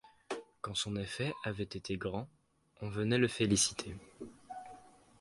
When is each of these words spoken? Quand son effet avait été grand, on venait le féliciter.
Quand 0.61 0.73
son 0.73 0.95
effet 0.95 1.31
avait 1.43 1.61
été 1.61 1.95
grand, 1.95 2.27
on 2.81 2.89
venait 2.89 3.19
le 3.19 3.27
féliciter. 3.27 3.95